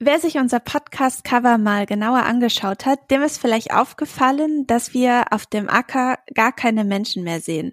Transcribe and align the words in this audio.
Wer 0.00 0.20
sich 0.20 0.36
unser 0.36 0.60
Podcast-Cover 0.60 1.58
mal 1.58 1.84
genauer 1.84 2.22
angeschaut 2.22 2.86
hat, 2.86 3.10
dem 3.10 3.22
ist 3.22 3.38
vielleicht 3.38 3.74
aufgefallen, 3.74 4.64
dass 4.68 4.94
wir 4.94 5.32
auf 5.32 5.44
dem 5.46 5.68
Acker 5.68 6.20
gar 6.34 6.52
keine 6.52 6.84
Menschen 6.84 7.24
mehr 7.24 7.40
sehen. 7.40 7.72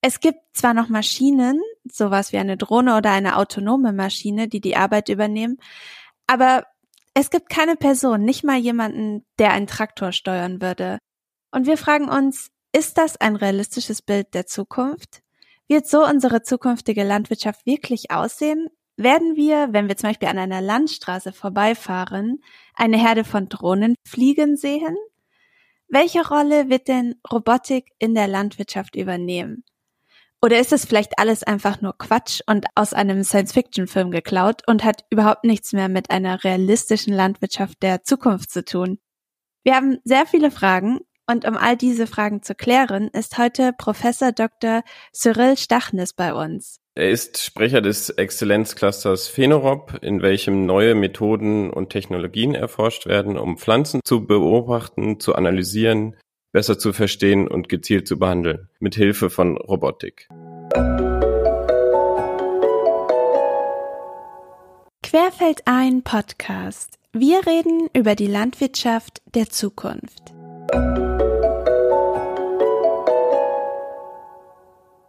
Es 0.00 0.20
gibt 0.20 0.38
zwar 0.52 0.72
noch 0.72 0.88
Maschinen, 0.88 1.60
sowas 1.84 2.32
wie 2.32 2.38
eine 2.38 2.56
Drohne 2.56 2.96
oder 2.96 3.10
eine 3.10 3.36
autonome 3.36 3.92
Maschine, 3.92 4.46
die 4.46 4.60
die 4.60 4.76
Arbeit 4.76 5.08
übernehmen, 5.08 5.58
aber 6.28 6.64
es 7.12 7.28
gibt 7.30 7.48
keine 7.48 7.74
Person, 7.74 8.22
nicht 8.22 8.44
mal 8.44 8.58
jemanden, 8.58 9.26
der 9.40 9.50
einen 9.50 9.66
Traktor 9.66 10.12
steuern 10.12 10.62
würde. 10.62 10.98
Und 11.50 11.66
wir 11.66 11.76
fragen 11.76 12.08
uns, 12.08 12.52
ist 12.72 12.98
das 12.98 13.20
ein 13.20 13.34
realistisches 13.34 14.00
Bild 14.00 14.32
der 14.34 14.46
Zukunft? 14.46 15.22
Wird 15.66 15.88
so 15.88 16.06
unsere 16.06 16.42
zukünftige 16.42 17.02
Landwirtschaft 17.02 17.66
wirklich 17.66 18.12
aussehen? 18.12 18.68
Werden 18.98 19.36
wir, 19.36 19.68
wenn 19.70 19.86
wir 19.86 19.96
zum 19.96 20.10
Beispiel 20.10 20.26
an 20.26 20.38
einer 20.38 20.60
Landstraße 20.60 21.32
vorbeifahren, 21.32 22.42
eine 22.74 22.98
Herde 22.98 23.22
von 23.22 23.48
Drohnen 23.48 23.94
fliegen 24.04 24.56
sehen? 24.56 24.96
Welche 25.86 26.26
Rolle 26.26 26.68
wird 26.68 26.88
denn 26.88 27.14
Robotik 27.32 27.92
in 28.00 28.16
der 28.16 28.26
Landwirtschaft 28.26 28.96
übernehmen? 28.96 29.62
Oder 30.42 30.58
ist 30.58 30.72
es 30.72 30.84
vielleicht 30.84 31.16
alles 31.16 31.44
einfach 31.44 31.80
nur 31.80 31.96
Quatsch 31.96 32.40
und 32.48 32.66
aus 32.74 32.92
einem 32.92 33.22
Science-Fiction-Film 33.22 34.10
geklaut 34.10 34.62
und 34.66 34.82
hat 34.82 35.04
überhaupt 35.10 35.44
nichts 35.44 35.72
mehr 35.72 35.88
mit 35.88 36.10
einer 36.10 36.42
realistischen 36.42 37.14
Landwirtschaft 37.14 37.80
der 37.84 38.02
Zukunft 38.02 38.50
zu 38.50 38.64
tun? 38.64 38.98
Wir 39.62 39.76
haben 39.76 39.98
sehr 40.02 40.26
viele 40.26 40.50
Fragen 40.50 40.98
und 41.28 41.46
um 41.46 41.56
all 41.56 41.76
diese 41.76 42.08
Fragen 42.08 42.42
zu 42.42 42.56
klären, 42.56 43.10
ist 43.12 43.38
heute 43.38 43.72
Professor 43.78 44.32
Dr. 44.32 44.82
Cyril 45.12 45.56
Stachnis 45.56 46.14
bei 46.14 46.34
uns. 46.34 46.80
Er 46.98 47.10
ist 47.10 47.40
Sprecher 47.40 47.80
des 47.80 48.10
Exzellenzclusters 48.10 49.28
Phenorob, 49.28 50.00
in 50.02 50.20
welchem 50.20 50.66
neue 50.66 50.96
Methoden 50.96 51.70
und 51.70 51.90
Technologien 51.90 52.56
erforscht 52.56 53.06
werden, 53.06 53.38
um 53.38 53.56
Pflanzen 53.56 54.00
zu 54.02 54.26
beobachten, 54.26 55.20
zu 55.20 55.36
analysieren, 55.36 56.16
besser 56.50 56.76
zu 56.76 56.92
verstehen 56.92 57.46
und 57.46 57.68
gezielt 57.68 58.08
zu 58.08 58.18
behandeln, 58.18 58.68
mit 58.80 58.96
Hilfe 58.96 59.30
von 59.30 59.58
Robotik. 59.58 60.26
Querfeld 65.04 65.62
ein 65.66 66.02
Podcast. 66.02 66.98
Wir 67.12 67.46
reden 67.46 67.88
über 67.92 68.16
die 68.16 68.26
Landwirtschaft 68.26 69.22
der 69.36 69.48
Zukunft. 69.50 70.34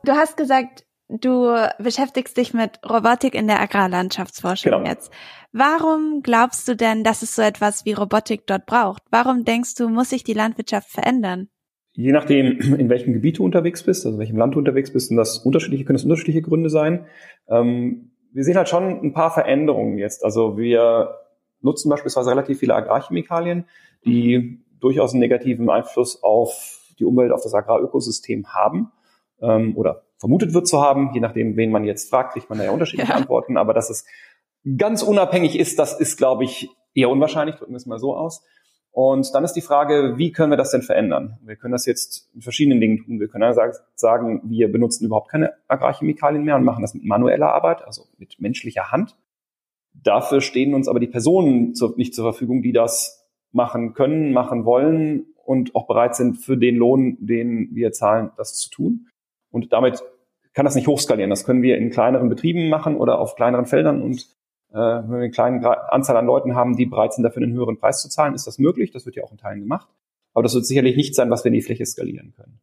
Du 0.03 0.11
hast 0.13 0.37
gesagt, 0.37 0.85
Du 1.09 1.51
beschäftigst 1.79 2.37
dich 2.37 2.53
mit 2.53 2.79
Robotik 2.87 3.33
in 3.33 3.47
der 3.47 3.59
Agrarlandschaftsforschung 3.59 4.71
genau. 4.71 4.87
jetzt. 4.87 5.11
Warum 5.51 6.21
glaubst 6.21 6.67
du 6.67 6.75
denn, 6.75 7.03
dass 7.03 7.23
es 7.23 7.35
so 7.35 7.41
etwas 7.41 7.83
wie 7.83 7.93
Robotik 7.93 8.45
dort 8.45 8.67
braucht? 8.67 9.01
Warum 9.09 9.43
denkst 9.43 9.73
du, 9.73 9.89
muss 9.89 10.11
sich 10.11 10.23
die 10.23 10.33
Landwirtschaft 10.33 10.87
verändern? 10.87 11.49
Je 11.93 12.11
nachdem, 12.11 12.59
in 12.59 12.89
welchem 12.89 13.13
Gebiet 13.13 13.39
du 13.39 13.43
unterwegs 13.43 13.81
bist, 13.81 14.05
also 14.05 14.17
in 14.17 14.19
welchem 14.19 14.37
Land 14.37 14.53
du 14.53 14.59
unterwegs 14.59 14.93
bist, 14.93 15.09
und 15.09 15.17
das 15.17 15.39
unterschiedliche, 15.39 15.83
können 15.83 15.95
es 15.95 16.03
unterschiedliche 16.03 16.43
Gründe 16.43 16.69
sein. 16.69 17.07
Ähm, 17.47 18.11
wir 18.31 18.43
sehen 18.43 18.57
halt 18.57 18.69
schon 18.69 19.01
ein 19.03 19.13
paar 19.13 19.31
Veränderungen 19.31 19.97
jetzt. 19.97 20.23
Also 20.23 20.59
wir 20.59 21.15
nutzen 21.61 21.89
beispielsweise 21.89 22.29
relativ 22.29 22.59
viele 22.59 22.75
Agrarchemikalien, 22.75 23.65
die 24.05 24.37
mhm. 24.37 24.65
durchaus 24.79 25.13
einen 25.13 25.21
negativen 25.21 25.71
Einfluss 25.71 26.21
auf 26.21 26.93
die 26.99 27.05
Umwelt, 27.05 27.31
auf 27.31 27.41
das 27.41 27.55
Agrarökosystem 27.55 28.53
haben 28.53 28.91
ähm, 29.41 29.75
oder 29.75 30.03
vermutet 30.19 30.53
wird 30.53 30.67
zu 30.67 30.81
haben. 30.81 31.11
Je 31.13 31.19
nachdem, 31.19 31.57
wen 31.57 31.71
man 31.71 31.83
jetzt 31.83 32.09
fragt, 32.09 32.33
kriegt 32.33 32.49
man 32.49 32.59
da 32.59 32.65
ja 32.65 32.71
unterschiedliche 32.71 33.11
ja. 33.11 33.17
Antworten. 33.17 33.57
Aber 33.57 33.73
dass 33.73 33.89
es 33.89 34.05
ganz 34.77 35.01
unabhängig 35.01 35.57
ist, 35.57 35.79
das 35.79 35.99
ist, 35.99 36.17
glaube 36.17 36.43
ich, 36.43 36.69
eher 36.93 37.09
unwahrscheinlich. 37.09 37.55
Drücken 37.55 37.73
wir 37.73 37.77
es 37.77 37.85
mal 37.85 37.99
so 37.99 38.15
aus. 38.15 38.43
Und 38.91 39.33
dann 39.33 39.43
ist 39.43 39.53
die 39.53 39.61
Frage, 39.61 40.17
wie 40.17 40.31
können 40.31 40.51
wir 40.51 40.57
das 40.57 40.71
denn 40.71 40.81
verändern? 40.81 41.37
Wir 41.43 41.55
können 41.55 41.71
das 41.71 41.85
jetzt 41.85 42.29
mit 42.33 42.43
verschiedenen 42.43 42.81
Dingen 42.81 42.97
tun. 42.97 43.19
Wir 43.19 43.27
können 43.27 43.55
sagen, 43.95 44.41
wir 44.43 44.71
benutzen 44.71 45.05
überhaupt 45.05 45.29
keine 45.29 45.53
Agrarchemikalien 45.67 46.43
mehr 46.43 46.55
und 46.55 46.63
machen 46.63 46.81
das 46.81 46.93
mit 46.93 47.05
manueller 47.05 47.53
Arbeit, 47.53 47.83
also 47.85 48.03
mit 48.17 48.39
menschlicher 48.39 48.91
Hand. 48.91 49.15
Dafür 49.93 50.41
stehen 50.41 50.73
uns 50.73 50.87
aber 50.87 50.99
die 50.99 51.07
Personen 51.07 51.73
nicht 51.95 52.15
zur 52.15 52.25
Verfügung, 52.25 52.61
die 52.61 52.73
das 52.73 53.27
machen 53.51 53.93
können, 53.93 54.33
machen 54.33 54.65
wollen 54.65 55.27
und 55.45 55.75
auch 55.75 55.87
bereit 55.87 56.15
sind, 56.15 56.35
für 56.35 56.57
den 56.57 56.75
Lohn, 56.75 57.17
den 57.19 57.69
wir 57.73 57.91
zahlen, 57.91 58.31
das 58.37 58.55
zu 58.55 58.69
tun. 58.69 59.07
Und 59.51 59.73
damit 59.73 60.03
kann 60.53 60.65
das 60.65 60.75
nicht 60.75 60.87
hochskalieren. 60.87 61.29
Das 61.29 61.45
können 61.45 61.61
wir 61.61 61.77
in 61.77 61.89
kleineren 61.89 62.29
Betrieben 62.29 62.69
machen 62.69 62.97
oder 62.97 63.19
auf 63.19 63.35
kleineren 63.35 63.65
Feldern. 63.65 64.01
Und 64.01 64.27
äh, 64.71 64.75
wenn 64.75 65.09
wir 65.09 65.17
eine 65.17 65.31
kleine 65.31 65.91
Anzahl 65.91 66.17
an 66.17 66.25
Leuten 66.25 66.55
haben, 66.55 66.75
die 66.75 66.85
bereit 66.85 67.13
sind, 67.13 67.23
dafür 67.23 67.43
einen 67.43 67.53
höheren 67.53 67.77
Preis 67.77 68.01
zu 68.01 68.09
zahlen, 68.09 68.33
ist 68.33 68.47
das 68.47 68.59
möglich. 68.59 68.91
Das 68.91 69.05
wird 69.05 69.15
ja 69.15 69.23
auch 69.23 69.31
in 69.31 69.37
Teilen 69.37 69.61
gemacht. 69.61 69.87
Aber 70.33 70.43
das 70.43 70.53
wird 70.53 70.65
sicherlich 70.65 70.95
nicht 70.95 71.15
sein, 71.15 71.29
was 71.29 71.43
wir 71.43 71.49
in 71.49 71.55
die 71.55 71.61
Fläche 71.61 71.85
skalieren 71.85 72.33
können. 72.35 72.59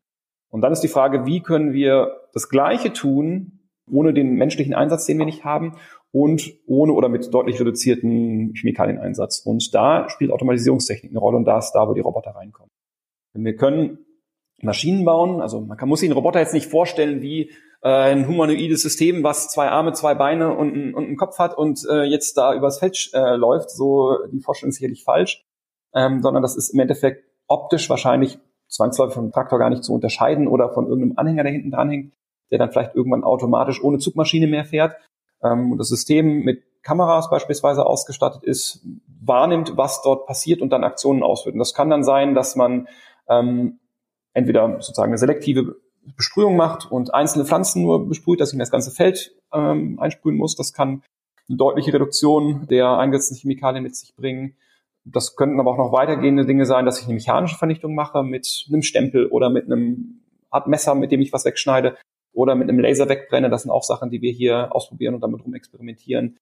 Und 0.51 0.61
dann 0.63 0.73
ist 0.73 0.81
die 0.81 0.89
Frage, 0.89 1.27
wie 1.27 1.43
können 1.43 1.73
wir 1.73 2.21
das 2.33 2.49
Gleiche 2.49 2.93
tun, 2.93 3.61
ohne 3.91 4.13
den 4.13 4.35
menschlichen 4.35 4.75
Einsatz, 4.75 5.07
den 5.07 5.19
wir 5.19 5.27
nicht 5.27 5.45
haben, 5.45 5.75
und 6.13 6.55
ohne 6.67 6.93
oder 6.93 7.09
mit 7.09 7.33
deutlich 7.35 7.61
reduzierten 7.61 8.55
Chemikalieneinsatz. 8.55 9.41
Und 9.41 9.75
da 9.75 10.09
spielt 10.09 10.31
Automatisierungstechnik 10.31 11.13
eine 11.13 11.19
Rolle 11.19 11.37
und 11.37 11.45
da 11.45 11.59
ist 11.59 11.73
da, 11.73 11.87
wo 11.89 11.95
die 11.95 12.01
Roboter 12.01 12.31
reinkommen. 12.31 12.71
Denn 13.35 13.45
wir 13.45 13.57
können 13.57 14.06
Maschinen 14.63 15.05
bauen. 15.05 15.41
Also 15.41 15.61
man 15.61 15.77
kann, 15.77 15.89
muss 15.89 16.01
sich 16.01 16.09
einen 16.09 16.17
Roboter 16.17 16.41
jetzt 16.41 16.55
nicht 16.55 16.71
vorstellen 16.71 17.21
wie 17.21 17.51
äh, 17.83 17.89
ein 17.89 18.27
humanoides 18.27 18.83
System, 18.83 19.23
was 19.23 19.49
zwei 19.49 19.69
Arme, 19.69 19.93
zwei 19.93 20.15
Beine 20.15 20.55
und, 20.55 20.75
ein, 20.75 20.95
und 20.95 21.05
einen 21.05 21.17
Kopf 21.17 21.39
hat 21.39 21.57
und 21.57 21.81
äh, 21.91 22.05
jetzt 22.05 22.37
da 22.37 22.55
übers 22.55 22.79
Feld 22.79 23.11
äh, 23.13 23.37
läuft. 23.37 23.71
So 23.71 24.17
die 24.33 24.41
Vorstellung 24.41 24.71
ist 24.71 24.77
sicherlich 24.77 25.05
falsch, 25.05 25.45
ähm, 25.95 26.23
sondern 26.23 26.43
das 26.43 26.57
ist 26.57 26.71
im 26.71 26.81
Endeffekt 26.81 27.25
optisch 27.47 27.89
wahrscheinlich 27.91 28.39
zwangsläufig 28.69 29.15
vom 29.15 29.31
Traktor 29.31 29.59
gar 29.59 29.71
nicht 29.71 29.85
zu 29.85 29.95
unterscheiden 29.95 30.49
oder 30.49 30.71
von 30.71 30.87
irgendeinem 30.87 31.19
Anhänger, 31.19 31.45
der 31.45 31.53
hinten 31.53 31.71
dran 31.71 31.91
hängt, 31.91 32.15
der 32.51 32.59
dann 32.59 32.71
vielleicht 32.71 32.95
irgendwann 32.95 33.25
automatisch 33.25 33.83
ohne 33.83 33.99
Zugmaschine 33.99 34.47
mehr 34.47 34.65
fährt. 34.65 34.97
Ähm, 35.43 35.73
und 35.73 35.79
das 35.79 35.89
System 35.89 36.41
mit 36.41 36.63
Kameras 36.83 37.31
beispielsweise 37.31 37.85
ausgestattet 37.85 38.45
ist, 38.45 38.87
wahrnimmt, 39.21 39.77
was 39.77 40.03
dort 40.03 40.27
passiert 40.27 40.63
und 40.63 40.71
dann 40.71 40.85
Aktionen 40.85 41.23
ausführt. 41.23 41.55
Und 41.55 41.59
das 41.59 41.75
kann 41.75 41.91
dann 41.91 42.05
sein, 42.05 42.35
dass 42.35 42.55
man 42.55 42.87
ähm, 43.29 43.81
entweder 44.37 44.77
sozusagen 44.81 45.11
eine 45.11 45.19
selektive 45.19 45.77
Besprühung 46.17 46.57
macht 46.57 46.91
und 46.91 47.15
einzelne 47.15 47.47
Pflanzen 47.47 47.83
nur 47.83 48.07
besprüht, 48.07 48.41
dass 48.41 48.53
ich 48.53 48.59
das 48.59 48.71
ganze 48.71 48.91
Feld 48.91 49.35
ähm, 49.53 49.99
einsprühen 49.99 50.37
muss. 50.37 50.55
Das 50.55 50.73
kann 50.73 51.03
eine 51.49 51.57
deutliche 51.57 51.93
Reduktion 51.93 52.67
der 52.69 52.99
eingesetzten 52.99 53.37
Chemikalien 53.37 53.83
mit 53.83 53.97
sich 53.97 54.15
bringen. 54.15 54.57
Das 55.05 55.37
könnten 55.37 55.59
aber 55.59 55.71
auch 55.71 55.79
noch 55.79 55.93
weitergehende 55.93 56.45
Dinge 56.45 56.67
sein, 56.67 56.85
dass 56.85 57.01
ich 57.01 57.07
eine 57.07 57.15
mechanische 57.15 57.57
Vernichtung 57.57 57.95
mache 57.95 58.23
mit 58.23 58.67
einem 58.69 58.83
Stempel 58.83 59.27
oder 59.27 59.49
mit 59.49 59.67
einem 59.67 60.21
Art 60.51 60.67
Messer, 60.69 60.95
mit 60.95 61.13
dem 61.13 61.23
ich 61.23 61.33
was 61.33 61.45
wegschneide 61.45 61.97
oder 62.33 62.55
mit 62.55 62.69
einem 62.69 62.79
Laser 62.79 63.09
wegbrenne. 63.09 63.49
Das 63.49 63.63
sind 63.63 63.71
auch 63.71 63.85
Sachen, 63.85 64.11
die 64.11 64.21
wir 64.21 64.33
hier 64.33 64.75
ausprobieren 64.75 65.15
und 65.15 65.23
damit 65.23 65.45
rumexperimentieren. 65.45 66.37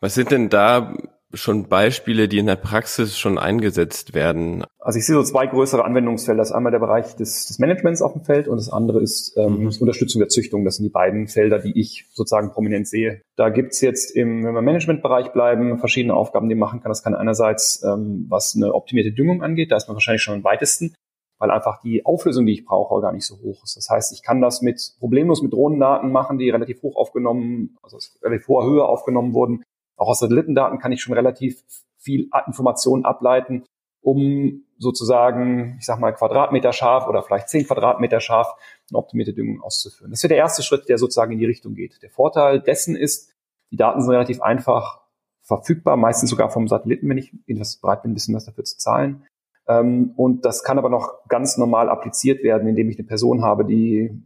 Was 0.00 0.14
sind 0.14 0.30
denn 0.30 0.50
da 0.50 0.94
schon 1.34 1.68
Beispiele, 1.68 2.28
die 2.28 2.38
in 2.38 2.46
der 2.46 2.56
Praxis 2.56 3.18
schon 3.18 3.38
eingesetzt 3.38 4.14
werden? 4.14 4.64
Also 4.78 4.98
ich 4.98 5.06
sehe 5.06 5.14
so 5.14 5.22
zwei 5.22 5.46
größere 5.46 5.84
Anwendungsfelder. 5.84 6.38
Das 6.38 6.50
ist 6.50 6.54
einmal 6.54 6.72
der 6.72 6.78
Bereich 6.78 7.16
des, 7.16 7.46
des 7.46 7.58
Managements 7.58 8.02
auf 8.02 8.12
dem 8.12 8.22
Feld 8.22 8.48
und 8.48 8.56
das 8.56 8.68
andere 8.68 9.02
ist 9.02 9.36
ähm, 9.36 9.60
mhm. 9.60 9.72
Unterstützung 9.80 10.20
der 10.20 10.28
Züchtung. 10.28 10.64
Das 10.64 10.76
sind 10.76 10.84
die 10.84 10.90
beiden 10.90 11.28
Felder, 11.28 11.58
die 11.58 11.78
ich 11.78 12.06
sozusagen 12.12 12.50
prominent 12.50 12.86
sehe. 12.86 13.22
Da 13.36 13.48
gibt's 13.48 13.80
jetzt 13.80 14.14
im, 14.14 14.44
wenn 14.44 14.52
wir 14.52 14.58
im 14.58 14.64
Managementbereich 14.64 15.32
bleiben, 15.32 15.78
verschiedene 15.78 16.14
Aufgaben, 16.14 16.48
die 16.48 16.54
man 16.54 16.68
machen 16.68 16.80
kann. 16.80 16.90
Das 16.90 17.02
kann 17.02 17.14
einerseits, 17.14 17.82
ähm, 17.82 18.26
was 18.28 18.54
eine 18.56 18.74
optimierte 18.74 19.12
Düngung 19.12 19.42
angeht, 19.42 19.72
da 19.72 19.76
ist 19.76 19.88
man 19.88 19.96
wahrscheinlich 19.96 20.22
schon 20.22 20.34
am 20.34 20.44
weitesten 20.44 20.94
weil 21.38 21.50
einfach 21.50 21.80
die 21.82 22.06
Auflösung, 22.06 22.46
die 22.46 22.52
ich 22.52 22.64
brauche, 22.64 23.00
gar 23.02 23.12
nicht 23.12 23.26
so 23.26 23.38
hoch 23.40 23.64
ist. 23.64 23.76
Das 23.76 23.90
heißt, 23.90 24.12
ich 24.12 24.22
kann 24.22 24.40
das 24.40 24.62
mit 24.62 24.94
problemlos 24.98 25.42
mit 25.42 25.52
Drohnendaten 25.52 26.10
machen, 26.10 26.38
die 26.38 26.48
relativ 26.48 26.82
hoch 26.82 26.96
aufgenommen, 26.96 27.76
also 27.82 27.98
relativ 28.22 28.48
hoher 28.48 28.64
Höhe 28.64 28.84
aufgenommen 28.84 29.34
wurden, 29.34 29.62
auch 29.96 30.08
aus 30.08 30.20
Satellitendaten 30.20 30.78
kann 30.78 30.92
ich 30.92 31.02
schon 31.02 31.14
relativ 31.14 31.62
viel 31.98 32.28
Informationen 32.46 33.04
ableiten, 33.04 33.64
um 34.02 34.64
sozusagen, 34.78 35.76
ich 35.78 35.86
sag 35.86 35.98
mal, 35.98 36.12
Quadratmeter 36.12 36.72
scharf 36.72 37.08
oder 37.08 37.22
vielleicht 37.22 37.48
zehn 37.48 37.66
Quadratmeter 37.66 38.20
scharf 38.20 38.54
eine 38.90 38.98
optimierte 38.98 39.32
Düngung 39.32 39.62
auszuführen. 39.62 40.10
Das 40.10 40.22
ist 40.22 40.28
der 40.28 40.36
erste 40.36 40.62
Schritt, 40.62 40.88
der 40.88 40.98
sozusagen 40.98 41.32
in 41.32 41.38
die 41.38 41.46
Richtung 41.46 41.74
geht. 41.74 42.02
Der 42.02 42.10
Vorteil 42.10 42.60
dessen 42.60 42.96
ist, 42.96 43.32
die 43.70 43.76
Daten 43.76 44.02
sind 44.02 44.10
relativ 44.10 44.42
einfach 44.42 45.00
verfügbar, 45.42 45.96
meistens 45.96 46.30
sogar 46.30 46.50
vom 46.50 46.68
Satelliten, 46.68 47.08
wenn 47.08 47.18
ich 47.18 47.32
etwas 47.46 47.76
bereit 47.76 48.02
bin, 48.02 48.10
ein 48.10 48.14
bisschen 48.14 48.34
was 48.34 48.44
dafür 48.44 48.64
zu 48.64 48.78
zahlen. 48.78 49.24
Ähm, 49.66 50.12
und 50.16 50.44
das 50.44 50.64
kann 50.64 50.78
aber 50.78 50.90
noch 50.90 51.26
ganz 51.28 51.56
normal 51.56 51.88
appliziert 51.88 52.42
werden, 52.42 52.68
indem 52.68 52.90
ich 52.90 52.98
eine 52.98 53.06
Person 53.06 53.42
habe, 53.42 53.64
die 53.64 54.22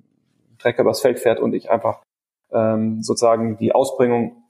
Trecker 0.59 0.83
übers 0.83 1.01
Feld 1.01 1.19
fährt 1.21 1.41
und 1.41 1.55
ich 1.55 1.71
einfach 1.71 2.03
ähm, 2.51 3.03
sozusagen 3.03 3.57
die 3.59 3.73
Ausbringung 3.73 4.48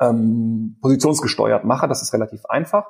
ähm, 0.00 0.76
positionsgesteuert 0.80 1.64
mache. 1.64 1.86
Das 1.88 2.02
ist 2.02 2.12
relativ 2.12 2.46
einfach. 2.46 2.86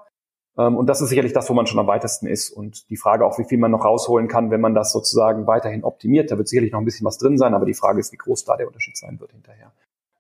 Ähm, 0.57 0.77
und 0.77 0.87
das 0.87 1.01
ist 1.01 1.09
sicherlich 1.09 1.33
das, 1.33 1.49
wo 1.51 1.55
man 1.55 1.67
schon 1.67 1.79
am 1.79 1.87
weitesten 1.87 2.27
ist. 2.27 2.51
Und 2.51 2.89
die 2.91 2.97
Frage 2.97 3.25
auch, 3.25 3.39
wie 3.39 3.45
viel 3.45 3.59
man 3.59 3.71
noch 3.71 3.85
rausholen 3.85 4.29
kann, 4.29 4.51
wenn 4.51 4.61
man 4.61 4.75
das 4.75 4.93
sozusagen 4.93 5.47
weiterhin 5.47 5.85
optimiert. 5.85 6.31
Da 6.31 6.39
wird 6.39 6.49
sicherlich 6.49 6.73
noch 6.73 6.81
ein 6.81 6.85
bisschen 6.85 7.07
was 7.07 7.19
drin 7.19 7.39
sein, 7.39 7.55
aber 7.55 7.67
die 7.67 7.75
Frage 7.75 8.01
ist, 8.01 8.13
wie 8.13 8.17
groß 8.17 8.45
da 8.45 8.57
der 8.57 8.67
Unterschied 8.67 8.97
sein 8.97 9.21
wird 9.21 9.33
hinterher. 9.33 9.73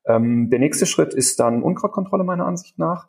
Ähm, 0.06 0.50
der 0.50 0.58
nächste 0.58 0.86
Schritt 0.86 1.14
ist 1.14 1.40
dann 1.40 1.62
Unkrautkontrolle 1.62 2.24
meiner 2.24 2.46
Ansicht 2.46 2.78
nach. 2.78 3.08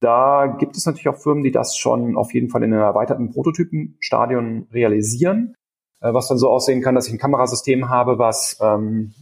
Da 0.00 0.46
gibt 0.58 0.76
es 0.76 0.84
natürlich 0.84 1.08
auch 1.08 1.16
Firmen, 1.16 1.44
die 1.44 1.52
das 1.52 1.76
schon 1.76 2.16
auf 2.16 2.34
jeden 2.34 2.48
Fall 2.48 2.62
in 2.64 2.72
einem 2.72 2.82
erweiterten 2.82 3.30
Prototypenstadion 3.30 4.66
realisieren, 4.72 5.54
äh, 6.00 6.12
was 6.12 6.28
dann 6.28 6.38
so 6.38 6.50
aussehen 6.50 6.82
kann, 6.82 6.96
dass 6.96 7.06
ich 7.06 7.12
ein 7.12 7.18
Kamerasystem 7.18 7.88
habe, 7.88 8.18
was 8.18 8.58
ähm, 8.60 9.14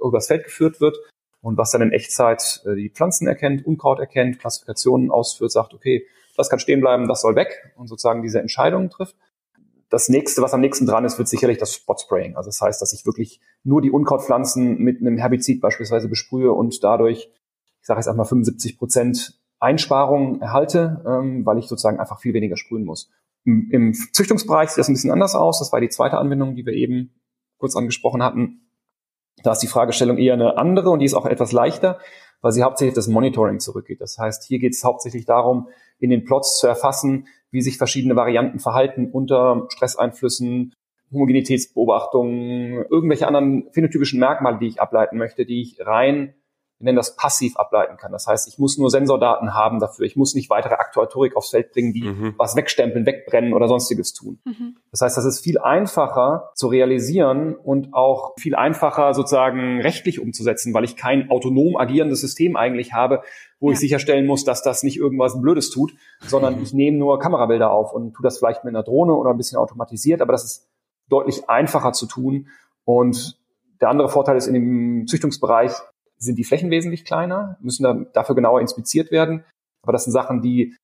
übers 0.00 0.26
Feld 0.26 0.44
geführt 0.44 0.80
wird 0.80 0.96
und 1.44 1.58
was 1.58 1.70
dann 1.70 1.82
in 1.82 1.92
Echtzeit 1.92 2.62
äh, 2.64 2.74
die 2.74 2.88
Pflanzen 2.88 3.28
erkennt, 3.28 3.66
Unkraut 3.66 4.00
erkennt, 4.00 4.38
Klassifikationen 4.38 5.10
ausführt, 5.10 5.52
sagt, 5.52 5.74
okay, 5.74 6.06
das 6.36 6.48
kann 6.48 6.58
stehen 6.58 6.80
bleiben, 6.80 7.06
das 7.06 7.20
soll 7.20 7.36
weg 7.36 7.72
und 7.76 7.86
sozusagen 7.86 8.22
diese 8.22 8.40
Entscheidungen 8.40 8.88
trifft. 8.88 9.14
Das 9.90 10.08
nächste, 10.08 10.40
was 10.40 10.54
am 10.54 10.62
nächsten 10.62 10.86
dran 10.86 11.04
ist, 11.04 11.18
wird 11.18 11.28
sicherlich 11.28 11.58
das 11.58 11.74
Spotspraying. 11.74 12.34
Also 12.34 12.48
das 12.48 12.60
heißt, 12.62 12.80
dass 12.80 12.94
ich 12.94 13.04
wirklich 13.04 13.40
nur 13.62 13.82
die 13.82 13.90
Unkrautpflanzen 13.90 14.78
mit 14.78 15.00
einem 15.00 15.18
Herbizid 15.18 15.60
beispielsweise 15.60 16.08
besprühe 16.08 16.50
und 16.50 16.82
dadurch, 16.82 17.30
ich 17.80 17.86
sage 17.86 18.00
jetzt 18.00 18.08
einmal 18.08 18.26
75 18.26 18.78
Prozent 18.78 19.38
Einsparungen 19.60 20.40
erhalte, 20.40 21.04
ähm, 21.06 21.44
weil 21.44 21.58
ich 21.58 21.68
sozusagen 21.68 22.00
einfach 22.00 22.20
viel 22.20 22.32
weniger 22.32 22.56
sprühen 22.56 22.84
muss. 22.84 23.10
Im 23.44 23.92
Züchtungsbereich 23.92 24.70
sieht 24.70 24.78
das 24.78 24.88
ein 24.88 24.94
bisschen 24.94 25.10
anders 25.10 25.34
aus. 25.34 25.58
Das 25.58 25.70
war 25.70 25.80
die 25.82 25.90
zweite 25.90 26.16
Anwendung, 26.16 26.56
die 26.56 26.64
wir 26.64 26.72
eben 26.72 27.12
kurz 27.58 27.76
angesprochen 27.76 28.22
hatten. 28.22 28.63
Da 29.42 29.52
ist 29.52 29.60
die 29.60 29.66
Fragestellung 29.66 30.16
eher 30.16 30.34
eine 30.34 30.56
andere 30.56 30.90
und 30.90 31.00
die 31.00 31.06
ist 31.06 31.14
auch 31.14 31.26
etwas 31.26 31.52
leichter, 31.52 31.98
weil 32.40 32.52
sie 32.52 32.62
hauptsächlich 32.62 32.94
das 32.94 33.08
Monitoring 33.08 33.60
zurückgeht. 33.60 34.00
Das 34.00 34.18
heißt, 34.18 34.44
hier 34.44 34.58
geht 34.58 34.74
es 34.74 34.84
hauptsächlich 34.84 35.24
darum, 35.26 35.68
in 35.98 36.10
den 36.10 36.24
Plots 36.24 36.58
zu 36.58 36.66
erfassen, 36.66 37.26
wie 37.50 37.62
sich 37.62 37.78
verschiedene 37.78 38.16
Varianten 38.16 38.58
verhalten 38.58 39.10
unter 39.10 39.66
Stresseinflüssen, 39.68 40.74
Homogenitätsbeobachtungen, 41.12 42.84
irgendwelche 42.90 43.26
anderen 43.26 43.68
phänotypischen 43.72 44.18
Merkmale, 44.18 44.58
die 44.58 44.66
ich 44.66 44.80
ableiten 44.80 45.16
möchte, 45.16 45.46
die 45.46 45.62
ich 45.62 45.78
rein 45.80 46.34
wir 46.84 46.90
nennen 46.90 46.96
das 46.96 47.16
passiv 47.16 47.56
ableiten 47.56 47.96
kann. 47.96 48.12
Das 48.12 48.26
heißt, 48.26 48.46
ich 48.46 48.58
muss 48.58 48.76
nur 48.76 48.90
Sensordaten 48.90 49.54
haben 49.54 49.80
dafür. 49.80 50.04
Ich 50.04 50.16
muss 50.16 50.34
nicht 50.34 50.50
weitere 50.50 50.74
Aktuatorik 50.74 51.34
aufs 51.34 51.48
Feld 51.48 51.72
bringen, 51.72 51.94
die 51.94 52.02
mhm. 52.02 52.34
was 52.36 52.56
wegstempeln, 52.56 53.06
wegbrennen 53.06 53.54
oder 53.54 53.68
sonstiges 53.68 54.12
tun. 54.12 54.38
Mhm. 54.44 54.76
Das 54.90 55.00
heißt, 55.00 55.16
das 55.16 55.24
ist 55.24 55.40
viel 55.40 55.58
einfacher 55.58 56.50
zu 56.54 56.68
realisieren 56.68 57.54
und 57.54 57.94
auch 57.94 58.34
viel 58.38 58.54
einfacher 58.54 59.14
sozusagen 59.14 59.80
rechtlich 59.80 60.20
umzusetzen, 60.20 60.74
weil 60.74 60.84
ich 60.84 60.94
kein 60.94 61.30
autonom 61.30 61.76
agierendes 61.76 62.20
System 62.20 62.54
eigentlich 62.54 62.92
habe, 62.92 63.22
wo 63.60 63.68
ja. 63.68 63.72
ich 63.72 63.78
sicherstellen 63.78 64.26
muss, 64.26 64.44
dass 64.44 64.62
das 64.62 64.82
nicht 64.82 64.98
irgendwas 64.98 65.40
Blödes 65.40 65.70
tut, 65.70 65.94
sondern 66.20 66.56
mhm. 66.56 66.62
ich 66.62 66.74
nehme 66.74 66.98
nur 66.98 67.18
Kamerabilder 67.18 67.70
auf 67.70 67.94
und 67.94 68.12
tue 68.12 68.22
das 68.22 68.38
vielleicht 68.38 68.64
mit 68.64 68.74
einer 68.74 68.82
Drohne 68.82 69.14
oder 69.14 69.30
ein 69.30 69.38
bisschen 69.38 69.56
automatisiert, 69.56 70.20
aber 70.20 70.32
das 70.32 70.44
ist 70.44 70.68
deutlich 71.08 71.48
einfacher 71.48 71.92
zu 71.92 72.04
tun 72.04 72.48
und 72.84 73.38
der 73.80 73.88
andere 73.88 74.08
Vorteil 74.08 74.36
ist 74.36 74.46
in 74.46 74.54
dem 74.54 75.06
Züchtungsbereich, 75.06 75.72
sind 76.18 76.38
die 76.38 76.44
Flächen 76.44 76.70
wesentlich 76.70 77.04
kleiner, 77.04 77.58
müssen 77.60 77.82
da, 77.82 77.94
dafür 78.12 78.34
genauer 78.34 78.60
inspiziert 78.60 79.10
werden. 79.10 79.44
Aber 79.82 79.92
das 79.92 80.04
sind 80.04 80.12
Sachen, 80.12 80.42
die 80.42 80.76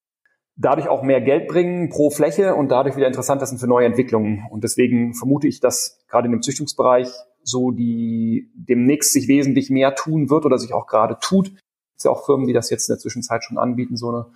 dadurch 0.57 0.89
auch 0.89 1.03
mehr 1.03 1.21
Geld 1.21 1.49
bringen 1.49 1.89
pro 1.89 2.11
Fläche 2.11 2.55
und 2.55 2.71
dadurch 2.71 2.97
wieder 2.97 3.07
interessanter 3.07 3.47
sind 3.47 3.59
für 3.59 3.67
neue 3.67 3.87
Entwicklungen. 3.87 4.47
Und 4.51 4.63
deswegen 4.63 5.15
vermute 5.15 5.49
ich, 5.49 5.61
dass 5.61 6.05
gerade 6.09 6.27
in 6.27 6.33
dem 6.33 6.43
Züchtungsbereich 6.43 7.09
so 7.43 7.71
die 7.71 8.51
demnächst 8.55 9.13
sich 9.13 9.27
wesentlich 9.29 9.71
mehr 9.71 9.95
tun 9.95 10.29
wird 10.29 10.45
oder 10.45 10.59
sich 10.59 10.75
auch 10.75 10.87
gerade 10.87 11.17
tut. 11.21 11.49
Es 11.49 11.55
ist 12.01 12.05
ja 12.05 12.11
auch 12.11 12.27
Firmen, 12.27 12.47
die 12.47 12.53
das 12.53 12.71
jetzt 12.71 12.89
in 12.89 12.95
der 12.95 13.01
Zwischenzeit 13.01 13.43
schon 13.45 13.59
anbieten, 13.59 13.97
so 13.97 14.09
eine 14.09 14.27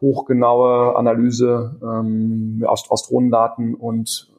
hochgenaue 0.00 0.96
Analyse 0.96 1.78
ähm, 1.82 2.64
aus, 2.66 2.90
aus 2.90 3.08
Drohnendaten 3.08 3.74
und 3.74 4.32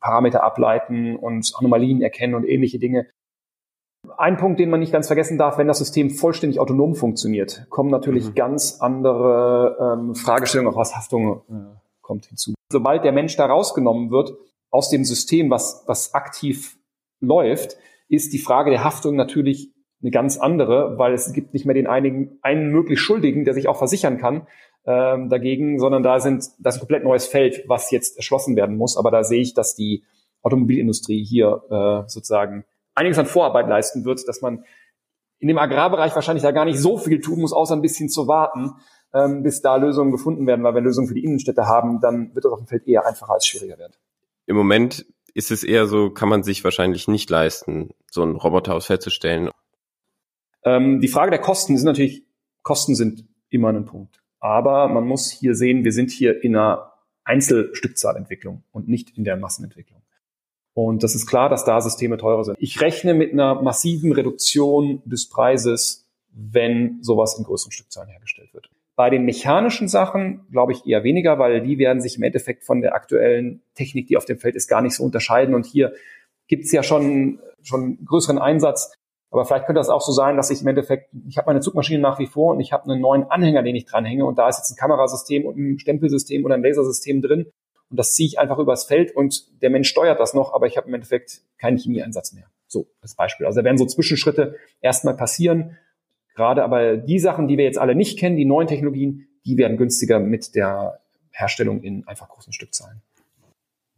Parameter 0.00 0.42
ableiten 0.42 1.16
und 1.16 1.52
Anomalien 1.56 2.02
erkennen 2.02 2.34
und 2.34 2.44
ähnliche 2.44 2.78
Dinge. 2.78 3.06
Ein 4.22 4.36
Punkt, 4.36 4.60
den 4.60 4.70
man 4.70 4.78
nicht 4.78 4.92
ganz 4.92 5.08
vergessen 5.08 5.36
darf, 5.36 5.58
wenn 5.58 5.66
das 5.66 5.78
System 5.78 6.08
vollständig 6.08 6.60
autonom 6.60 6.94
funktioniert, 6.94 7.66
kommen 7.70 7.90
natürlich 7.90 8.28
mhm. 8.28 8.34
ganz 8.36 8.76
andere 8.80 9.96
ähm, 9.98 10.14
Fragestellungen, 10.14 10.72
auch 10.72 10.78
was 10.78 10.94
Haftung 10.94 11.42
äh, 11.50 11.76
kommt 12.02 12.26
hinzu. 12.26 12.54
Sobald 12.70 13.02
der 13.02 13.10
Mensch 13.10 13.34
da 13.34 13.46
rausgenommen 13.46 14.12
wird 14.12 14.32
aus 14.70 14.90
dem 14.90 15.04
System, 15.04 15.50
was, 15.50 15.82
was 15.88 16.14
aktiv 16.14 16.78
läuft, 17.18 17.76
ist 18.08 18.32
die 18.32 18.38
Frage 18.38 18.70
der 18.70 18.84
Haftung 18.84 19.16
natürlich 19.16 19.72
eine 20.00 20.12
ganz 20.12 20.38
andere, 20.38 20.96
weil 20.98 21.14
es 21.14 21.32
gibt 21.32 21.52
nicht 21.52 21.66
mehr 21.66 21.74
den 21.74 21.88
einigen, 21.88 22.38
einen 22.42 22.70
möglich 22.70 23.00
Schuldigen, 23.00 23.44
der 23.44 23.54
sich 23.54 23.66
auch 23.66 23.76
versichern 23.76 24.18
kann 24.18 24.46
ähm, 24.86 25.30
dagegen, 25.30 25.80
sondern 25.80 26.04
da 26.04 26.20
sind 26.20 26.44
das 26.60 26.76
ist 26.76 26.78
ein 26.78 26.80
komplett 26.82 27.02
neues 27.02 27.26
Feld, 27.26 27.64
was 27.66 27.90
jetzt 27.90 28.18
erschlossen 28.18 28.54
werden 28.54 28.76
muss. 28.76 28.96
Aber 28.96 29.10
da 29.10 29.24
sehe 29.24 29.42
ich, 29.42 29.52
dass 29.52 29.74
die 29.74 30.04
Automobilindustrie 30.42 31.24
hier 31.24 31.62
äh, 31.70 32.08
sozusagen 32.08 32.64
einiges 32.94 33.18
an 33.18 33.26
Vorarbeit 33.26 33.68
leisten 33.68 34.04
wird, 34.04 34.26
dass 34.28 34.40
man 34.42 34.64
in 35.38 35.48
dem 35.48 35.58
Agrarbereich 35.58 36.14
wahrscheinlich 36.14 36.42
da 36.42 36.52
gar 36.52 36.64
nicht 36.64 36.78
so 36.78 36.98
viel 36.98 37.20
tun 37.20 37.40
muss, 37.40 37.52
außer 37.52 37.74
ein 37.74 37.82
bisschen 37.82 38.08
zu 38.08 38.28
warten, 38.28 38.72
ähm, 39.12 39.42
bis 39.42 39.60
da 39.60 39.76
Lösungen 39.76 40.12
gefunden 40.12 40.46
werden, 40.46 40.62
weil 40.62 40.74
wir 40.74 40.80
Lösungen 40.80 41.08
für 41.08 41.14
die 41.14 41.24
Innenstädte 41.24 41.66
haben, 41.66 42.00
dann 42.00 42.34
wird 42.34 42.44
das 42.44 42.52
auf 42.52 42.60
dem 42.60 42.68
Feld 42.68 42.86
eher 42.86 43.06
einfacher 43.06 43.32
als 43.32 43.46
schwieriger 43.46 43.78
werden. 43.78 43.92
Im 44.46 44.56
Moment 44.56 45.04
ist 45.34 45.50
es 45.50 45.64
eher 45.64 45.86
so, 45.86 46.10
kann 46.10 46.28
man 46.28 46.42
sich 46.42 46.62
wahrscheinlich 46.62 47.08
nicht 47.08 47.28
leisten, 47.30 47.90
so 48.10 48.22
einen 48.22 48.36
Roboter 48.36 48.74
aufs 48.74 48.86
Feld 48.86 49.02
zu 49.02 49.10
stellen. 49.10 49.50
Ähm, 50.64 51.00
die 51.00 51.08
Frage 51.08 51.30
der 51.30 51.40
Kosten 51.40 51.74
ist 51.74 51.82
natürlich, 51.82 52.24
Kosten 52.62 52.94
sind 52.94 53.24
immer 53.48 53.70
ein 53.70 53.84
Punkt. 53.84 54.22
Aber 54.40 54.88
man 54.88 55.04
muss 55.04 55.30
hier 55.30 55.54
sehen, 55.54 55.84
wir 55.84 55.92
sind 55.92 56.10
hier 56.10 56.42
in 56.42 56.56
einer 56.56 56.92
Einzelstückzahlentwicklung 57.24 58.64
und 58.72 58.88
nicht 58.88 59.16
in 59.16 59.24
der 59.24 59.36
Massenentwicklung. 59.36 60.01
Und 60.74 61.02
das 61.02 61.14
ist 61.14 61.26
klar, 61.26 61.48
dass 61.48 61.64
da 61.64 61.80
Systeme 61.80 62.16
teurer 62.16 62.44
sind. 62.44 62.56
Ich 62.58 62.80
rechne 62.80 63.14
mit 63.14 63.32
einer 63.32 63.60
massiven 63.60 64.12
Reduktion 64.12 65.02
des 65.04 65.28
Preises, 65.28 66.06
wenn 66.30 67.02
sowas 67.02 67.36
in 67.38 67.44
größeren 67.44 67.72
Stückzahlen 67.72 68.08
hergestellt 68.08 68.54
wird. 68.54 68.70
Bei 68.96 69.10
den 69.10 69.24
mechanischen 69.24 69.88
Sachen 69.88 70.46
glaube 70.50 70.72
ich 70.72 70.86
eher 70.86 71.04
weniger, 71.04 71.38
weil 71.38 71.62
die 71.62 71.78
werden 71.78 72.00
sich 72.00 72.16
im 72.16 72.22
Endeffekt 72.22 72.64
von 72.64 72.80
der 72.80 72.94
aktuellen 72.94 73.62
Technik, 73.74 74.06
die 74.06 74.16
auf 74.16 74.24
dem 74.24 74.38
Feld 74.38 74.54
ist, 74.54 74.68
gar 74.68 74.82
nicht 74.82 74.94
so 74.94 75.04
unterscheiden. 75.04 75.54
Und 75.54 75.66
hier 75.66 75.92
gibt 76.46 76.64
es 76.64 76.72
ja 76.72 76.82
schon, 76.82 77.38
schon 77.62 78.04
größeren 78.04 78.38
Einsatz. 78.38 78.94
Aber 79.30 79.46
vielleicht 79.46 79.64
könnte 79.64 79.80
das 79.80 79.88
auch 79.88 80.02
so 80.02 80.12
sein, 80.12 80.36
dass 80.36 80.50
ich 80.50 80.60
im 80.60 80.68
Endeffekt, 80.68 81.08
ich 81.26 81.38
habe 81.38 81.46
meine 81.46 81.60
Zugmaschine 81.60 82.00
nach 82.00 82.18
wie 82.18 82.26
vor 82.26 82.52
und 82.52 82.60
ich 82.60 82.72
habe 82.72 82.84
einen 82.84 83.00
neuen 83.00 83.24
Anhänger, 83.24 83.62
den 83.62 83.74
ich 83.74 83.86
dranhänge 83.86 84.26
und 84.26 84.38
da 84.38 84.48
ist 84.48 84.58
jetzt 84.58 84.70
ein 84.70 84.76
Kamerasystem 84.76 85.46
und 85.46 85.56
ein 85.56 85.78
Stempelsystem 85.78 86.44
oder 86.44 86.54
ein 86.54 86.62
Lasersystem 86.62 87.22
drin 87.22 87.46
und 87.92 87.98
das 87.98 88.14
ziehe 88.14 88.26
ich 88.26 88.38
einfach 88.38 88.58
übers 88.58 88.84
Feld 88.84 89.14
und 89.14 89.60
der 89.60 89.68
Mensch 89.68 89.86
steuert 89.86 90.18
das 90.18 90.32
noch, 90.32 90.54
aber 90.54 90.66
ich 90.66 90.78
habe 90.78 90.88
im 90.88 90.94
Endeffekt 90.94 91.42
keinen 91.58 91.76
Chemieeinsatz 91.76 92.32
mehr. 92.32 92.46
So, 92.66 92.88
als 93.02 93.14
Beispiel. 93.14 93.44
Also 93.44 93.60
da 93.60 93.64
werden 93.66 93.76
so 93.76 93.84
Zwischenschritte 93.84 94.56
erstmal 94.80 95.14
passieren. 95.14 95.76
Gerade 96.34 96.64
aber 96.64 96.96
die 96.96 97.18
Sachen, 97.18 97.48
die 97.48 97.58
wir 97.58 97.66
jetzt 97.66 97.76
alle 97.76 97.94
nicht 97.94 98.18
kennen, 98.18 98.38
die 98.38 98.46
neuen 98.46 98.66
Technologien, 98.66 99.28
die 99.44 99.58
werden 99.58 99.76
günstiger 99.76 100.20
mit 100.20 100.54
der 100.54 101.00
Herstellung 101.32 101.82
in 101.82 102.08
einfach 102.08 102.30
großen 102.30 102.54
Stückzahlen. 102.54 103.02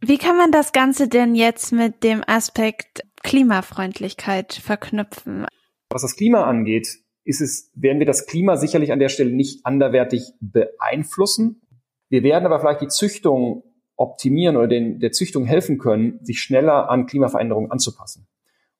Wie 0.01 0.17
kann 0.17 0.35
man 0.35 0.51
das 0.51 0.73
Ganze 0.73 1.07
denn 1.07 1.33
jetzt 1.33 1.71
mit 1.71 2.03
dem 2.03 2.21
Aspekt 2.27 3.05
Klimafreundlichkeit 3.23 4.51
verknüpfen? 4.53 5.45
Was 5.89 6.01
das 6.01 6.17
Klima 6.17 6.43
angeht, 6.43 6.99
ist 7.23 7.39
es, 7.39 7.71
werden 7.75 7.99
wir 7.99 8.05
das 8.05 8.25
Klima 8.25 8.57
sicherlich 8.57 8.91
an 8.91 8.99
der 8.99 9.07
Stelle 9.07 9.31
nicht 9.31 9.65
anderwertig 9.65 10.33
beeinflussen. 10.41 11.61
Wir 12.09 12.23
werden 12.23 12.45
aber 12.45 12.59
vielleicht 12.59 12.81
die 12.81 12.87
Züchtung 12.89 13.63
optimieren 13.97 14.57
oder 14.57 14.67
den, 14.67 14.99
der 14.99 15.11
Züchtung 15.11 15.45
helfen 15.45 15.77
können, 15.77 16.19
sich 16.21 16.41
schneller 16.41 16.89
an 16.89 17.05
Klimaveränderungen 17.05 17.71
anzupassen. 17.71 18.27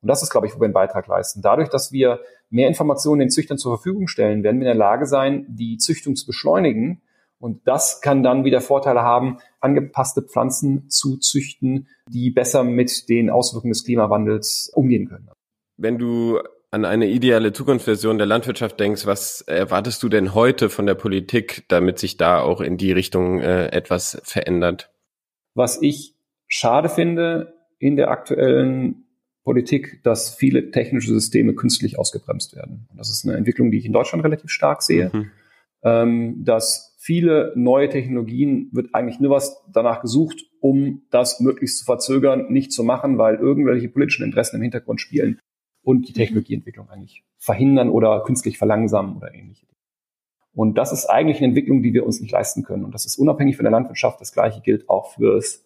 Und 0.01 0.09
das 0.09 0.21
ist, 0.21 0.29
glaube 0.29 0.45
ich, 0.45 0.55
wo 0.55 0.59
wir 0.59 0.65
einen 0.65 0.73
Beitrag 0.73 1.07
leisten. 1.07 1.41
Dadurch, 1.41 1.69
dass 1.69 1.91
wir 1.91 2.19
mehr 2.49 2.67
Informationen 2.67 3.21
den 3.21 3.29
Züchtern 3.29 3.57
zur 3.57 3.77
Verfügung 3.77 4.07
stellen, 4.07 4.43
werden 4.43 4.59
wir 4.59 4.67
in 4.67 4.73
der 4.73 4.75
Lage 4.75 5.07
sein, 5.07 5.45
die 5.49 5.77
Züchtung 5.77 6.15
zu 6.15 6.27
beschleunigen. 6.27 7.01
Und 7.39 7.67
das 7.67 8.01
kann 8.01 8.21
dann 8.21 8.45
wieder 8.45 8.61
Vorteile 8.61 9.01
haben, 9.01 9.37
angepasste 9.59 10.21
Pflanzen 10.21 10.89
zu 10.89 11.17
züchten, 11.17 11.87
die 12.07 12.29
besser 12.29 12.63
mit 12.63 13.09
den 13.09 13.29
Auswirkungen 13.29 13.73
des 13.73 13.83
Klimawandels 13.83 14.71
umgehen 14.73 15.09
können. 15.09 15.29
Wenn 15.77 15.97
du 15.97 16.39
an 16.71 16.85
eine 16.85 17.07
ideale 17.07 17.53
Zukunftsversion 17.53 18.17
der 18.17 18.27
Landwirtschaft 18.27 18.79
denkst, 18.79 19.05
was 19.05 19.41
erwartest 19.41 20.03
du 20.03 20.09
denn 20.09 20.33
heute 20.33 20.69
von 20.69 20.85
der 20.85 20.95
Politik, 20.95 21.65
damit 21.67 21.99
sich 21.99 22.17
da 22.17 22.41
auch 22.41 22.61
in 22.61 22.77
die 22.77 22.91
Richtung 22.91 23.39
äh, 23.39 23.67
etwas 23.67 24.21
verändert? 24.23 24.91
Was 25.55 25.81
ich 25.81 26.13
schade 26.47 26.89
finde 26.89 27.55
in 27.79 27.95
der 27.95 28.11
aktuellen 28.11 29.05
Politik, 29.43 30.01
dass 30.03 30.33
viele 30.33 30.71
technische 30.71 31.13
Systeme 31.13 31.53
künstlich 31.53 31.99
ausgebremst 31.99 32.55
werden. 32.55 32.87
Und 32.89 32.97
das 32.97 33.09
ist 33.09 33.25
eine 33.25 33.37
Entwicklung, 33.37 33.71
die 33.71 33.77
ich 33.77 33.85
in 33.85 33.93
Deutschland 33.93 34.23
relativ 34.23 34.49
stark 34.49 34.81
sehe, 34.81 35.11
mhm. 35.13 35.31
ähm, 35.83 36.43
dass 36.43 36.95
viele 36.99 37.53
neue 37.55 37.87
Technologien 37.87 38.69
wird 38.71 38.95
eigentlich 38.95 39.19
nur 39.19 39.29
was 39.31 39.63
danach 39.71 40.01
gesucht, 40.01 40.43
um 40.59 41.03
das 41.11 41.39
möglichst 41.39 41.77
zu 41.77 41.85
verzögern, 41.85 42.51
nicht 42.51 42.71
zu 42.71 42.83
machen, 42.83 43.19
weil 43.19 43.35
irgendwelche 43.35 43.87
politischen 43.87 44.25
Interessen 44.25 44.55
im 44.55 44.63
Hintergrund 44.63 44.99
spielen 44.99 45.39
und 45.83 46.07
die 46.07 46.11
mhm. 46.11 46.15
Technologieentwicklung 46.15 46.89
eigentlich 46.89 47.23
verhindern 47.37 47.89
oder 47.89 48.23
künstlich 48.25 48.57
verlangsamen 48.57 49.15
oder 49.15 49.33
ähnliche. 49.35 49.67
Und 50.55 50.77
das 50.77 50.91
ist 50.91 51.05
eigentlich 51.05 51.37
eine 51.37 51.47
Entwicklung, 51.47 51.83
die 51.83 51.93
wir 51.93 52.05
uns 52.05 52.21
nicht 52.21 52.31
leisten 52.31 52.63
können. 52.63 52.85
Und 52.85 52.93
das 52.93 53.05
ist 53.05 53.17
unabhängig 53.17 53.57
von 53.57 53.65
der 53.65 53.71
Landwirtschaft. 53.71 54.21
Das 54.21 54.31
Gleiche 54.31 54.61
gilt 54.61 54.89
auch 54.89 55.13
fürs 55.13 55.65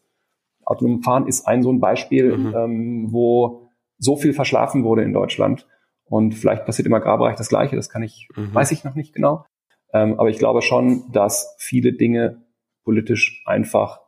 autonome 0.65 1.01
Fahren 1.01 1.27
ist 1.27 1.48
ein 1.48 1.63
so 1.63 1.72
ein 1.72 1.79
Beispiel, 1.79 2.38
mhm. 2.38 2.55
ähm, 2.55 3.08
wo 3.12 3.69
so 3.98 4.15
viel 4.15 4.34
verschlafen 4.34 4.84
wurde 4.84 5.03
in 5.03 5.13
Deutschland. 5.13 5.67
Und 6.05 6.34
vielleicht 6.34 6.65
passiert 6.65 6.88
im 6.88 6.93
Agrarbereich 6.93 7.36
das 7.36 7.50
Gleiche. 7.50 7.75
Das 7.75 7.89
kann 7.89 8.01
ich, 8.01 8.27
mhm. 8.36 8.53
weiß 8.53 8.72
ich 8.72 8.84
noch 8.84 8.96
nicht 8.96 9.13
genau. 9.13 9.46
Ähm, 9.93 10.19
aber 10.19 10.29
ich 10.29 10.39
glaube 10.39 10.62
schon, 10.62 11.12
dass 11.12 11.55
viele 11.60 11.93
Dinge 11.93 12.43
politisch 12.84 13.43
einfach 13.46 14.01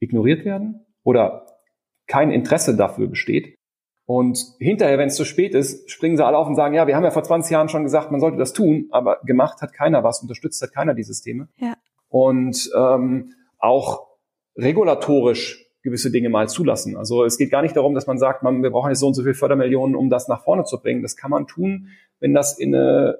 ignoriert 0.00 0.44
werden 0.44 0.86
oder 1.02 1.46
kein 2.06 2.30
Interesse 2.30 2.76
dafür 2.76 3.08
besteht. 3.08 3.57
Und 4.08 4.38
hinterher, 4.58 4.96
wenn 4.96 5.08
es 5.08 5.16
zu 5.16 5.26
spät 5.26 5.54
ist, 5.54 5.90
springen 5.90 6.16
sie 6.16 6.24
alle 6.24 6.38
auf 6.38 6.46
und 6.46 6.54
sagen, 6.54 6.74
ja, 6.74 6.86
wir 6.86 6.96
haben 6.96 7.04
ja 7.04 7.10
vor 7.10 7.24
20 7.24 7.52
Jahren 7.52 7.68
schon 7.68 7.82
gesagt, 7.82 8.10
man 8.10 8.20
sollte 8.20 8.38
das 8.38 8.54
tun, 8.54 8.88
aber 8.90 9.18
gemacht 9.24 9.60
hat 9.60 9.74
keiner 9.74 10.02
was, 10.02 10.22
unterstützt 10.22 10.62
hat 10.62 10.72
keiner 10.72 10.94
die 10.94 11.02
Systeme. 11.02 11.48
Ja. 11.58 11.74
Und 12.08 12.70
ähm, 12.74 13.34
auch 13.58 14.06
regulatorisch 14.56 15.66
gewisse 15.82 16.10
Dinge 16.10 16.30
mal 16.30 16.48
zulassen. 16.48 16.96
Also 16.96 17.22
es 17.22 17.36
geht 17.36 17.50
gar 17.50 17.60
nicht 17.60 17.76
darum, 17.76 17.94
dass 17.94 18.06
man 18.06 18.16
sagt, 18.16 18.42
man, 18.42 18.62
wir 18.62 18.70
brauchen 18.70 18.88
jetzt 18.88 19.00
so 19.00 19.08
und 19.08 19.12
so 19.12 19.22
viel 19.22 19.34
Fördermillionen, 19.34 19.94
um 19.94 20.08
das 20.08 20.26
nach 20.26 20.42
vorne 20.42 20.64
zu 20.64 20.80
bringen. 20.80 21.02
Das 21.02 21.14
kann 21.14 21.30
man 21.30 21.46
tun, 21.46 21.88
wenn 22.18 22.32
das 22.32 22.58
in 22.58 22.74
eine, 22.74 23.18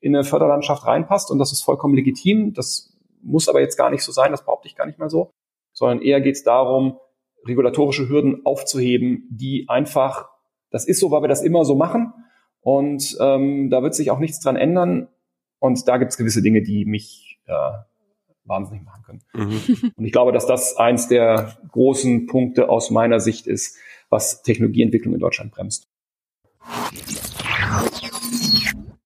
in 0.00 0.14
eine 0.14 0.22
Förderlandschaft 0.22 0.86
reinpasst 0.86 1.30
und 1.30 1.38
das 1.38 1.50
ist 1.50 1.62
vollkommen 1.62 1.94
legitim. 1.94 2.52
Das 2.52 2.94
muss 3.22 3.48
aber 3.48 3.62
jetzt 3.62 3.78
gar 3.78 3.88
nicht 3.88 4.02
so 4.02 4.12
sein, 4.12 4.32
das 4.32 4.44
behaupte 4.44 4.68
ich 4.68 4.76
gar 4.76 4.84
nicht 4.84 4.98
mal 4.98 5.08
so, 5.08 5.30
sondern 5.72 6.02
eher 6.02 6.20
geht 6.20 6.36
es 6.36 6.42
darum, 6.42 6.98
regulatorische 7.46 8.08
Hürden 8.08 8.44
aufzuheben, 8.44 9.26
die 9.30 9.66
einfach, 9.68 10.28
das 10.70 10.86
ist 10.86 11.00
so, 11.00 11.10
weil 11.10 11.22
wir 11.22 11.28
das 11.28 11.42
immer 11.42 11.64
so 11.64 11.74
machen 11.74 12.12
und 12.60 13.16
ähm, 13.20 13.70
da 13.70 13.82
wird 13.82 13.94
sich 13.94 14.10
auch 14.10 14.18
nichts 14.18 14.40
dran 14.40 14.56
ändern 14.56 15.08
und 15.58 15.86
da 15.88 15.98
gibt 15.98 16.12
es 16.12 16.18
gewisse 16.18 16.42
Dinge, 16.42 16.62
die 16.62 16.84
mich 16.84 17.38
äh, 17.46 17.52
wahnsinnig 18.44 18.84
machen 18.84 19.02
können. 19.04 19.22
Mhm. 19.34 19.92
Und 19.96 20.04
ich 20.04 20.12
glaube, 20.12 20.32
dass 20.32 20.46
das 20.46 20.76
eins 20.76 21.08
der 21.08 21.56
großen 21.70 22.26
Punkte 22.26 22.68
aus 22.68 22.90
meiner 22.90 23.20
Sicht 23.20 23.46
ist, 23.46 23.76
was 24.08 24.42
Technologieentwicklung 24.42 25.14
in 25.14 25.20
Deutschland 25.20 25.52
bremst. 25.52 25.88